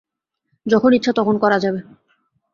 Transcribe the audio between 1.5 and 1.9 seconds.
যাবে।